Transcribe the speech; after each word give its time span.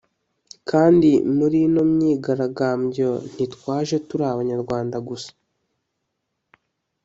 Kandi 0.69 1.09
muri 1.37 1.57
ino 1.67 1.81
myigarambyo 1.93 3.09
ntitwaje 3.33 3.95
turi 4.07 4.23
Abanyarwanda 4.33 4.97
gusa 5.07 5.31